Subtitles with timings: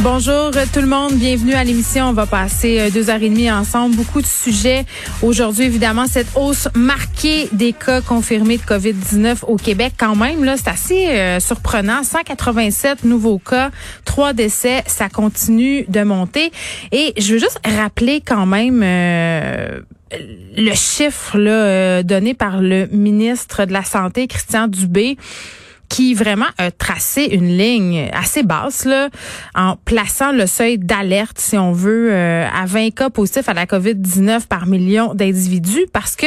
[0.00, 2.06] Bonjour tout le monde, bienvenue à l'émission.
[2.06, 3.94] On va passer euh, deux heures et demie ensemble.
[3.94, 4.84] Beaucoup de sujets.
[5.22, 9.92] Aujourd'hui, évidemment, cette hausse marquée des cas confirmés de COVID-19 au Québec.
[9.96, 12.02] Quand même, là, c'est assez euh, surprenant.
[12.02, 13.70] 187 nouveaux cas,
[14.04, 14.82] trois décès.
[14.86, 16.50] Ça continue de monter.
[16.90, 18.82] Et je veux juste rappeler quand même...
[18.82, 19.80] Euh,
[20.54, 25.16] le chiffre là, donné par le ministre de la Santé, Christian Dubé,
[25.92, 29.10] qui vraiment a tracé une ligne assez basse là,
[29.54, 33.66] en plaçant le seuil d'alerte, si on veut, euh, à 20 cas positifs à la
[33.66, 36.26] COVID-19 par million d'individus, parce que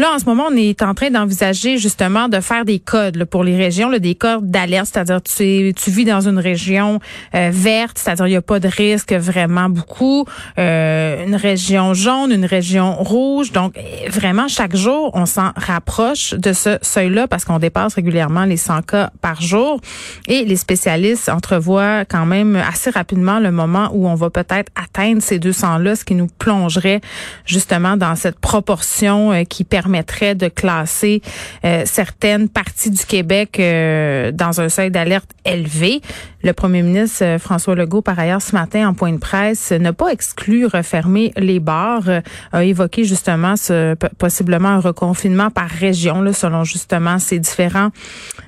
[0.00, 3.44] Là, en ce moment, on est en train d'envisager justement de faire des codes pour
[3.44, 7.00] les régions, là, des codes d'alerte, c'est-à-dire tu, tu vis dans une région
[7.34, 10.24] euh, verte, c'est-à-dire il n'y a pas de risque vraiment beaucoup,
[10.58, 13.52] euh, une région jaune, une région rouge.
[13.52, 18.56] Donc, vraiment, chaque jour, on s'en rapproche de ce seuil-là parce qu'on dépasse régulièrement les
[18.56, 19.82] 100 cas par jour.
[20.28, 25.20] Et les spécialistes entrevoient quand même assez rapidement le moment où on va peut-être atteindre
[25.20, 27.02] ces 200-là, ce qui nous plongerait
[27.44, 31.20] justement dans cette proportion euh, qui permet permettrait de classer
[31.64, 36.00] euh, certaines parties du Québec euh, dans un seuil d'alerte élevé.
[36.44, 39.92] Le premier ministre euh, François Legault, par ailleurs, ce matin, en point de presse, n'a
[39.92, 42.04] pas exclu refermer les bars,
[42.52, 47.90] a évoqué justement ce, possiblement un reconfinement par région, là, selon justement ces différents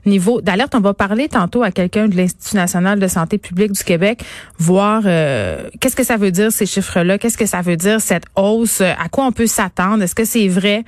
[0.07, 0.75] niveaux d'alerte.
[0.77, 4.23] On va parler tantôt à quelqu'un de l'Institut national de santé publique du Québec,
[4.59, 8.81] voir qu'est-ce que ça veut dire ces chiffres-là, qu'est-ce que ça veut dire cette hausse,
[8.81, 10.85] à quoi on peut s'attendre, est-ce que c'est vrai?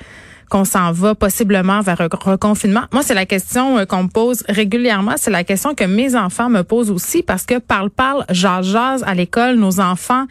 [0.54, 2.82] Qu'on s'en va possiblement vers un reconfinement?
[2.92, 5.14] Moi, c'est la question euh, qu'on me pose régulièrement.
[5.16, 9.02] C'est la question que mes enfants me posent aussi parce que parle, parle, jase, jase
[9.04, 10.26] à l'école, nos enfants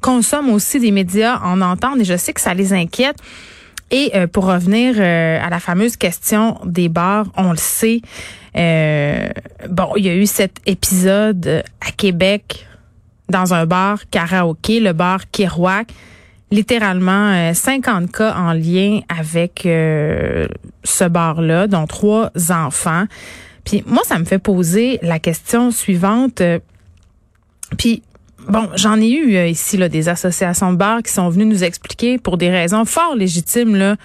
[0.00, 3.16] consomment aussi des médias, en entendent et je sais que ça les inquiète.
[3.90, 8.00] Et euh, pour revenir euh, à la fameuse question des bars, on le sait.
[8.54, 12.64] bon, il y a eu cet épisode à Québec
[13.28, 15.88] dans un bar karaoké, le bar Kerouac
[16.50, 20.46] littéralement 50 euh, cas en lien avec euh,
[20.84, 23.04] ce bar-là, dont trois enfants.
[23.64, 26.40] Puis moi, ça me fait poser la question suivante.
[26.40, 26.58] Euh,
[27.78, 28.02] puis
[28.48, 32.18] bon, j'en ai eu ici là, des associations de bars qui sont venues nous expliquer
[32.18, 33.96] pour des raisons fort légitimes là,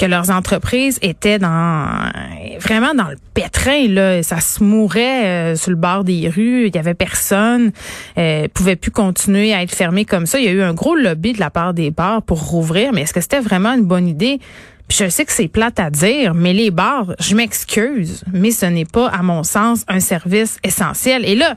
[0.00, 2.10] que leurs entreprises étaient dans
[2.58, 6.74] vraiment dans le pétrin là, ça se mourait euh, sur le bord des rues, il
[6.74, 7.70] y avait personne,
[8.16, 10.38] euh, pouvait plus continuer à être fermé comme ça.
[10.38, 13.02] Il y a eu un gros lobby de la part des bars pour rouvrir, mais
[13.02, 14.40] est-ce que c'était vraiment une bonne idée?
[14.88, 18.64] Puis je sais que c'est plate à dire, mais les bars, je m'excuse, mais ce
[18.64, 21.26] n'est pas à mon sens un service essentiel.
[21.26, 21.56] Et là,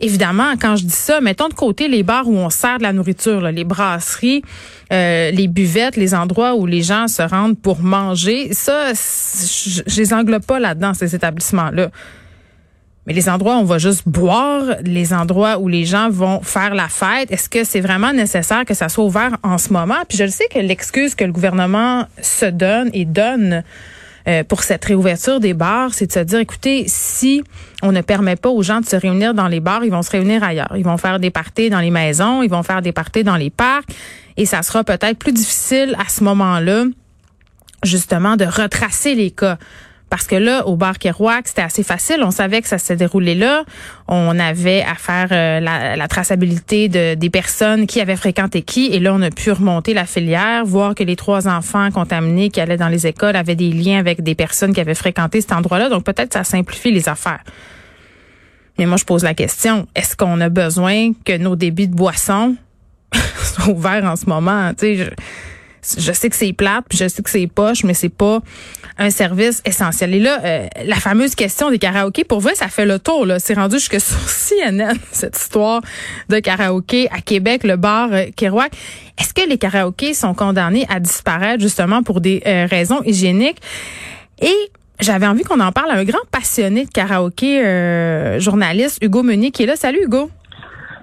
[0.00, 2.92] évidemment, quand je dis ça, mettons de côté les bars où on sert de la
[2.92, 4.42] nourriture, les brasseries,
[4.92, 8.52] euh, les buvettes, les endroits où les gens se rendent pour manger.
[8.52, 11.90] Ça, je, je les englobe pas là-dedans, ces établissements-là.
[13.06, 16.74] Mais les endroits où on va juste boire, les endroits où les gens vont faire
[16.74, 20.02] la fête, est-ce que c'est vraiment nécessaire que ça soit ouvert en ce moment?
[20.08, 23.62] Puis je le sais que l'excuse que le gouvernement se donne et donne
[24.26, 27.44] euh, pour cette réouverture des bars, c'est de se dire, écoutez, si
[27.82, 30.10] on ne permet pas aux gens de se réunir dans les bars, ils vont se
[30.10, 30.72] réunir ailleurs.
[30.76, 33.50] Ils vont faire des parties dans les maisons, ils vont faire des parties dans les
[33.50, 33.88] parcs,
[34.36, 36.84] et ça sera peut-être plus difficile à ce moment-là,
[37.82, 39.58] justement, de retracer les cas.
[40.14, 42.18] Parce que là, au bar Kerouac, c'était assez facile.
[42.22, 43.64] On savait que ça s'est déroulé là.
[44.06, 48.86] On avait à faire euh, la, traçabilité de, des personnes qui avaient fréquenté qui.
[48.92, 52.60] Et là, on a pu remonter la filière, voir que les trois enfants contaminés qui
[52.60, 55.88] allaient dans les écoles avaient des liens avec des personnes qui avaient fréquenté cet endroit-là.
[55.88, 57.42] Donc, peut-être ça simplifie les affaires.
[58.78, 62.54] Mais moi, je pose la question, est-ce qu'on a besoin que nos débits de boissons
[63.42, 64.70] soient ouverts en ce moment?
[64.80, 65.10] Je
[65.84, 68.40] sais que c'est plate, puis je sais que c'est poche, mais c'est pas
[68.98, 70.14] un service essentiel.
[70.14, 73.26] Et là, euh, la fameuse question des karaokés, pour vrai, ça fait le tour.
[73.26, 73.38] Là.
[73.38, 75.82] C'est rendu jusque sur CNN, cette histoire
[76.28, 78.72] de karaoké à Québec, le bar euh, Kerouac.
[79.18, 83.60] Est-ce que les karaokés sont condamnés à disparaître justement pour des euh, raisons hygiéniques?
[84.40, 84.54] Et
[85.00, 89.64] j'avais envie qu'on en parle à un grand passionné de karaoké, journaliste, Hugo Meunier, qui
[89.64, 89.76] est là.
[89.76, 90.30] Salut, Hugo.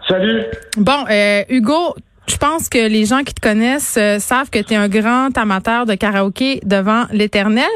[0.07, 0.43] Salut.
[0.77, 1.05] Bon,
[1.49, 1.95] Hugo,
[2.27, 5.35] je pense que les gens qui te connaissent euh, savent que tu es un grand
[5.37, 7.69] amateur de karaoké devant l'éternel.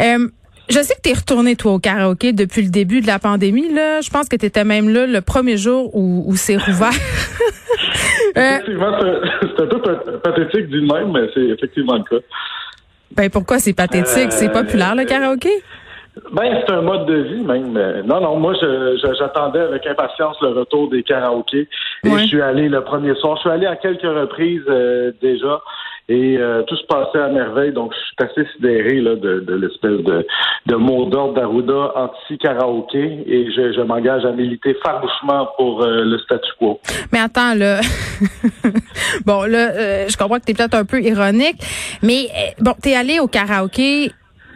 [0.00, 0.28] Euh,
[0.68, 3.72] je sais que tu es retourné, toi, au karaoké depuis le début de la pandémie.
[3.72, 4.00] Là.
[4.00, 6.92] Je pense que tu étais même là le premier jour où, où c'est rouvert.
[8.36, 8.92] Euh, effectivement,
[9.40, 9.80] c'est un peu
[10.22, 12.24] pathétique dit même, mais c'est effectivement le cas.
[13.16, 14.30] Ben pourquoi c'est pathétique?
[14.30, 15.50] c'est populaire le karaoké?
[16.32, 17.72] Ben, c'est un mode de vie même.
[18.06, 18.54] Non, non, moi,
[19.18, 21.68] j'attendais avec impatience le retour des karaokés.
[22.04, 23.36] Et je suis allé le premier soir.
[23.36, 25.60] Je suis allé à quelques reprises euh, déjà.
[26.08, 27.72] Et euh, tout se passait à merveille.
[27.72, 30.26] Donc, je suis assez sidéré là, de, l'espèce de,
[30.66, 33.22] de mot d'ordre d'Arruda anti-karaoké.
[33.26, 36.80] Et je, m'engage à militer farouchement pour euh, le statu quo.
[37.12, 37.80] Mais attends, là.
[39.26, 41.62] bon, là, je comprends que tu es peut-être un peu ironique.
[42.02, 42.28] Mais,
[42.60, 44.10] bon, tu es allé au karaoké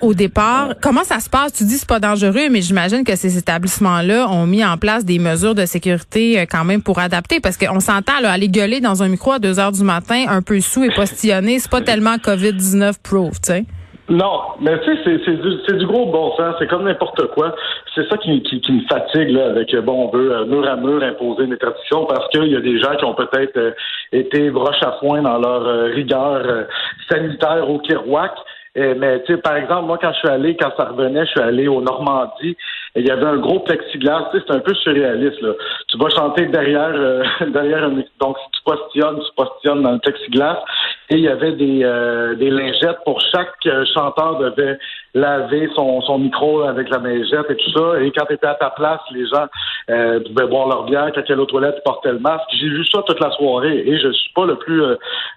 [0.05, 0.75] au départ.
[0.81, 1.53] Comment ça se passe?
[1.53, 5.19] Tu dis c'est pas dangereux, mais j'imagine que ces établissements-là ont mis en place des
[5.19, 9.03] mesures de sécurité euh, quand même pour adapter, parce qu'on s'entend là, aller gueuler dans
[9.03, 12.17] un micro à 2 heures du matin, un peu sous et postillonner, c'est pas tellement
[12.17, 13.65] COVID-19 proof, tu sais.
[14.11, 16.57] Non, mais tu sais, c'est du, gros bon sens.
[16.59, 17.55] C'est comme n'importe quoi.
[17.95, 21.03] C'est ça qui, qui, me fatigue là, avec, bon, on veut euh, mur à mur
[21.03, 23.71] imposer une interdiction parce qu'il y a des gens qui ont peut-être euh,
[24.13, 26.67] été broche à foin dans leur rigueur
[27.09, 28.33] sanitaire au Kirouac
[28.77, 31.41] mais tu sais, par exemple, moi, quand je suis allé, quand ça revenait, je suis
[31.41, 32.57] allé au Normandie,
[32.97, 34.31] et il y avait un gros plexiglas.
[34.31, 35.41] Tu sais, c'est un peu surréaliste.
[35.43, 35.53] Là.
[35.89, 39.99] Tu vas chanter derrière, euh, derrière un donc si tu postionnes, tu postionnes dans le
[39.99, 40.63] plexiglas.
[41.11, 43.53] Et il y avait des, euh, des lingettes pour chaque
[43.93, 44.79] chanteur devait
[45.13, 48.01] laver son, son micro avec la lingette et tout ça.
[48.01, 49.47] Et quand tu étais à ta place, les gens
[49.91, 51.11] euh, pouvaient boire leur bière.
[51.15, 52.47] Quand il y avait aux toilettes, ils portaient le masque.
[52.59, 53.85] J'ai vu ça toute la soirée.
[53.87, 54.83] Et je suis pas le plus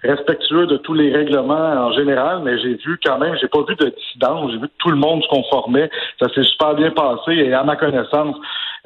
[0.02, 3.76] respectueux de tous les règlements en général, mais j'ai vu quand même j'ai pas vu
[3.76, 4.50] de dissidence.
[4.52, 5.90] J'ai vu que tout le monde se conformait.
[6.20, 8.77] Ça s'est super bien passé et à ma connaissance, euh,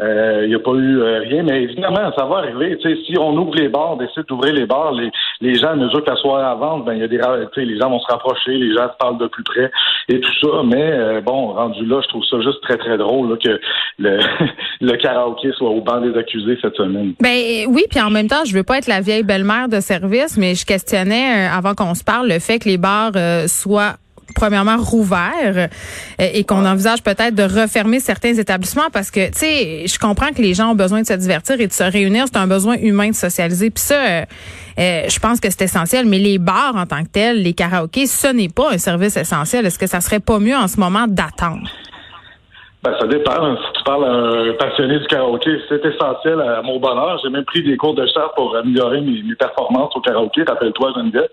[0.45, 1.43] il n'y a pas eu euh, rien.
[1.43, 2.79] Mais évidemment, ça va arriver.
[2.83, 5.11] si on ouvre les bars, on décide d'ouvrir les bars, les,
[5.41, 7.21] les gens, à mesure que la soirée avance, ben y a des
[7.57, 9.71] les gens vont se rapprocher, les gens se parlent de plus près
[10.09, 10.63] et tout ça.
[10.65, 13.61] Mais euh, bon, rendu là, je trouve ça juste très, très drôle que
[13.99, 14.19] le,
[14.81, 17.15] le karaoké soit au banc des accusés cette semaine.
[17.21, 20.37] Ben oui, puis en même temps, je veux pas être la vieille belle-mère de service,
[20.37, 23.13] mais je questionnais avant qu'on se parle le fait que les bars
[23.47, 23.95] soient
[24.33, 25.67] premièrement rouvert euh,
[26.19, 30.43] et qu'on envisage peut-être de refermer certains établissements parce que, tu sais, je comprends que
[30.43, 32.25] les gens ont besoin de se divertir et de se réunir.
[32.27, 33.71] C'est un besoin humain de socialiser.
[33.71, 34.25] Puis ça, euh,
[34.79, 36.07] euh, je pense que c'est essentiel.
[36.07, 39.67] Mais les bars en tant que tels, les karaokés, ce n'est pas un service essentiel.
[39.67, 41.69] Est-ce que ça serait pas mieux en ce moment d'attendre?
[42.83, 43.57] Ben, ça dépend.
[43.57, 47.21] Si tu parles à un passionné du karaoké, c'est essentiel à mon bonheur.
[47.23, 50.43] J'ai même pris des cours de chant pour améliorer mes, performances au karaoké.
[50.43, 51.29] Rappelle-toi, Geneviève.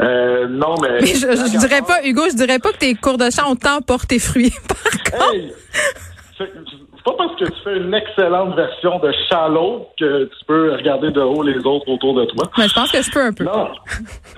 [0.00, 1.00] Euh, non, mais.
[1.00, 3.80] je, je dirais pas, Hugo, je dirais pas que tes cours de chant ont tant
[3.80, 4.52] porté fruit.
[4.68, 5.34] Par contre.
[5.34, 5.52] Hey,
[6.38, 11.10] c'est pas parce que tu fais une excellente version de Shallow que tu peux regarder
[11.10, 12.44] de haut les autres autour de toi.
[12.56, 13.44] Mais je pense que je peux un peu.
[13.44, 13.68] Non.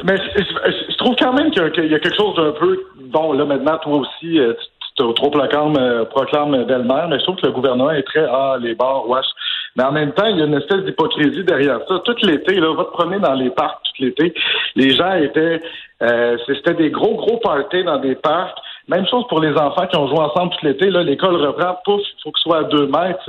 [0.05, 2.79] Mais je, trouve quand même qu'il y, a quelque chose d'un peu.
[3.07, 4.80] Bon, là, maintenant, toi aussi, euh, tu
[5.15, 8.75] trop proclames, euh, proclame belle-mère, mais je trouve que le gouvernement est très, ah, les
[8.75, 9.27] bars, wesh.
[9.77, 12.01] Mais en même temps, il y a une espèce d'hypocrisie derrière ça.
[12.05, 14.35] Tout l'été, là, va te promener dans les parcs tout l'été.
[14.75, 15.61] Les gens étaient,
[16.03, 18.59] euh, c'était des gros, gros parties dans des parcs.
[18.91, 20.91] Même chose pour les enfants qui ont joué ensemble tout l'été.
[20.91, 23.23] Là, l'école reprend, pouf, il faut que ce soit à deux mètres.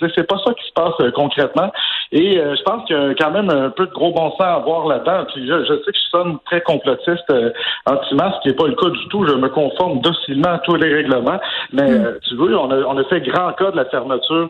[0.00, 1.70] C'est pas ça qui se passe euh, concrètement.
[2.10, 4.40] Et euh, je pense qu'il y a quand même un peu de gros bon sens
[4.40, 5.26] à voir là-dedans.
[5.34, 7.50] Puis je, sais que je sonne très complotiste euh,
[7.84, 9.26] anti-masque, ce qui n'est pas le cas du tout.
[9.26, 11.38] Je me conforme docilement à tous les règlements.
[11.72, 12.04] Mais mm.
[12.04, 14.48] euh, tu vois, on a, on a fait grand cas de la fermeture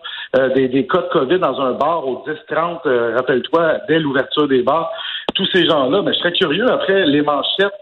[0.54, 4.90] des, des cas de COVID dans un bar au 10-30, rappelle-toi, dès l'ouverture des bars.
[5.34, 7.72] Tous ces gens-là, mais je serais curieux après les manchettes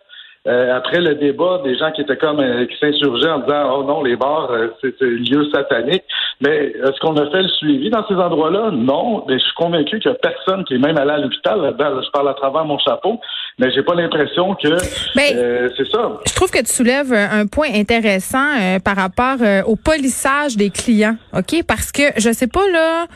[0.48, 3.84] euh, après le débat, des gens qui étaient comme euh, qui s'insurgeaient en disant oh
[3.84, 6.02] non les bars euh, c'est un lieu satanique.
[6.40, 8.72] Mais est-ce qu'on a fait le suivi dans ces endroits-là?
[8.72, 9.25] Non.
[9.28, 12.11] Mais je suis convaincu qu'il y a personne qui est même allé à l'hôpital je
[12.11, 13.20] parle à travers mon chapeau,
[13.61, 14.70] mais j'ai pas l'impression que
[15.14, 16.18] ben, c'est ça.
[16.26, 21.16] Je trouve que tu soulèves un point intéressant par rapport au polissage des clients.
[21.37, 23.06] Ok, parce que je sais pas là.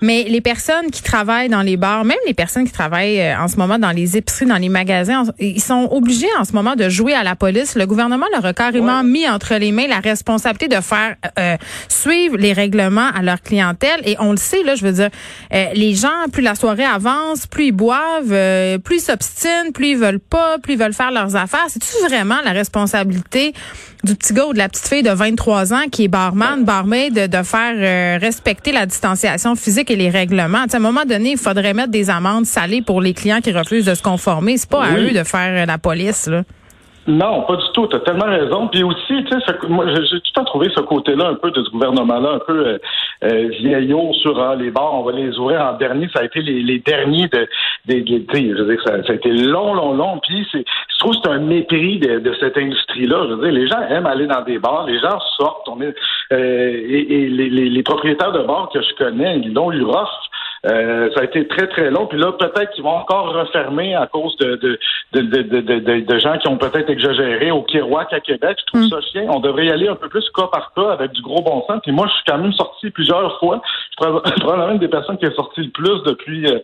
[0.00, 3.48] Mais les personnes qui travaillent dans les bars, même les personnes qui travaillent euh, en
[3.48, 6.88] ce moment dans les épiceries, dans les magasins, ils sont obligés en ce moment de
[6.88, 7.74] jouer à la police.
[7.76, 11.56] Le gouvernement leur a carrément mis entre les mains la responsabilité de faire euh,
[11.88, 14.00] suivre les règlements à leur clientèle.
[14.04, 15.10] Et on le sait, là, je veux dire,
[15.54, 19.96] euh, les gens, plus la soirée avance, plus ils boivent, plus ils s'obstinent, plus ils
[19.96, 21.66] veulent pas, plus ils veulent faire leurs affaires.
[21.68, 23.54] C'est-tu vraiment la responsabilité
[24.04, 27.14] du petit gars ou de la petite fille de 23 ans qui est barman, barmaid,
[27.14, 30.64] de, de faire respecter la distanciation physique et les règlements.
[30.70, 33.86] à un moment donné, il faudrait mettre des amendes salées pour les clients qui refusent
[33.86, 34.56] de se conformer.
[34.56, 36.42] C'est pas à eux de faire euh, la police, là.
[37.06, 37.86] Non, pas du tout.
[37.86, 38.68] Tu as tellement raison.
[38.68, 41.62] Puis aussi, tu sais, moi, j'ai tout le temps trouvé ce côté-là un peu de
[41.62, 42.78] ce gouvernement-là, un peu euh,
[43.24, 46.08] euh vieillot sur ah, les bars, on va les ouvrir en dernier.
[46.12, 47.48] Ça a été les, les derniers de,
[47.86, 50.18] des, je veux dire, ça, ça, a été long, long, long.
[50.18, 53.26] Puis c'est, je trouve que c'est un mépris de, de cette industrie-là.
[53.28, 55.68] Je veux dire, les gens aiment aller dans des bars, les gens sortent.
[55.68, 55.94] On est,
[56.32, 59.82] euh, et, et les, les, propriétaires de bars que je connais, ils l'ont eu
[60.64, 62.06] Euh, ça a été très, très long.
[62.06, 64.78] Puis là, peut-être qu'ils vont encore refermer à cause de, de,
[65.12, 68.58] de, de, de gens qui ont peut-être exagéré au Kiroak à Québec.
[68.60, 68.88] Je trouve mm.
[68.88, 69.26] ça chien.
[69.28, 71.80] On devrait y aller un peu plus cas par cas avec du gros bon sens.
[71.82, 73.60] Puis moi, je suis quand même sorti plusieurs fois.
[73.64, 76.58] Je suis probablement une des personnes qui est sorti le plus depuis euh,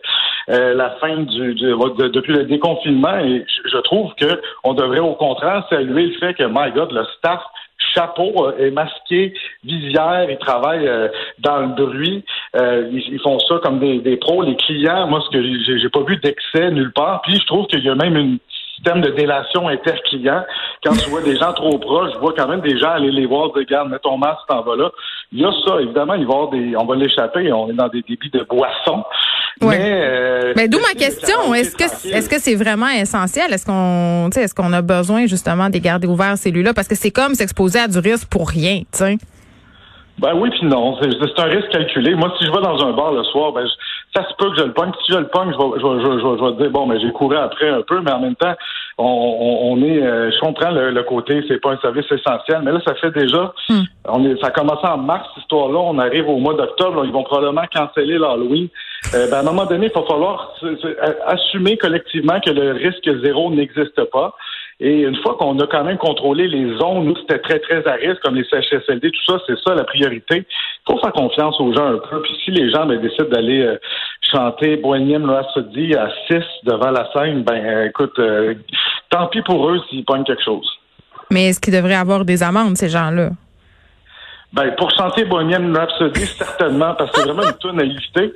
[0.49, 3.17] euh, la fin du, depuis le déconfinement.
[3.19, 7.05] Et je trouve que on devrait au contraire saluer le fait que, my God, le
[7.17, 7.41] staff
[7.93, 9.33] chapeau est masqué,
[9.63, 10.89] visière, ils travaillent
[11.39, 12.23] dans le bruit.
[12.55, 14.43] ils, font ça comme des, des, pros.
[14.43, 17.21] Les clients, moi, ce que j'ai pas vu d'excès nulle part.
[17.21, 18.39] Puis je trouve qu'il y a même une
[18.75, 20.43] système de délation interclient.
[20.83, 23.25] Quand tu vois des gens trop proches, je vois quand même des gens aller les
[23.25, 24.91] voir, regarde, mets ton masque, t'en vas là.
[25.31, 27.87] Il y a ça, évidemment, il va avoir des, on va l'échapper, on est dans
[27.87, 29.03] des débits de boissons.
[29.61, 31.53] Mais, euh, mais d'où ma question.
[31.53, 33.53] Est-ce que est-ce que c'est vraiment essentiel?
[33.53, 37.35] Est-ce qu'on est-ce qu'on a besoin justement des garder ouverts celui-là parce que c'est comme
[37.35, 39.17] s'exposer à du risque pour rien, tu
[40.19, 42.15] Ben oui puis non, c'est un risque calculé.
[42.15, 43.65] Moi, si je vais dans un bar le soir, ben
[44.15, 44.91] ça se peut que je le pogne.
[45.05, 47.37] Si je le pogne, je vais, je vais, je vais, dire bon, mais j'ai couru
[47.37, 48.53] après un peu, mais en même temps,
[48.97, 52.71] on, on, est, euh, je comprends le, le côté, c'est pas un service essentiel, mais
[52.71, 53.81] là, ça fait déjà, hmm.
[54.07, 55.79] on est, ça a commencé en mars cette histoire-là.
[55.79, 58.67] On arrive au mois d'octobre, ils vont probablement canceller l'Halloween.
[59.15, 60.53] Euh, ben, à un moment donné, il va falloir
[61.25, 64.35] assumer collectivement que le risque zéro n'existe pas.
[64.79, 67.93] Et une fois qu'on a quand même contrôlé les zones où c'était très, très à
[67.93, 70.45] risque, comme les CHSLD, tout ça, c'est ça la priorité.
[70.45, 72.21] Il faut faire confiance aux gens un peu.
[72.21, 73.77] Puis si les gens ben, décident d'aller euh,
[74.31, 78.55] chanter Bohemian Rhapsody à 6 devant la scène, ben euh, écoute, euh,
[79.13, 80.67] tant pis pour eux s'ils pognent quelque chose.
[81.29, 83.29] Mais est-ce qu'ils devraient avoir des amendes, ces gens-là?
[84.53, 88.33] Ben, pour chanter Bohemian Rhapsody, certainement, parce que c'est vraiment une tune à éviter.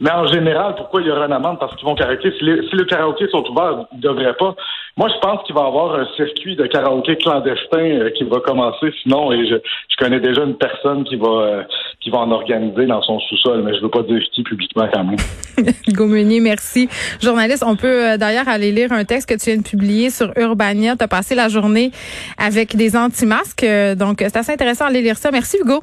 [0.00, 1.58] Mais en général, pourquoi il y aura une amende?
[1.60, 2.32] Parce qu'ils vont karaoké.
[2.38, 4.54] Si, les, si le karaoké sont ouverts, ils ne devraient pas.
[4.96, 8.40] Moi, je pense qu'il va y avoir un circuit de karaoké clandestin euh, qui va
[8.40, 8.92] commencer.
[9.02, 11.62] Sinon, et je, je, connais déjà une personne qui va euh,
[12.00, 15.04] qui va en organiser dans son sous-sol, mais je veux pas dire qui publiquement quand
[15.04, 15.18] même.
[15.86, 16.88] Hugo Meunier, merci.
[17.22, 20.32] Journaliste, on peut euh, d'ailleurs aller lire un texte que tu viens de publier sur
[20.36, 20.96] Urbania.
[20.96, 21.90] Tu as passé la journée
[22.38, 23.66] avec des anti-masques,
[23.96, 25.30] donc c'est assez intéressant d'aller lire ça.
[25.30, 25.82] Merci Hugo.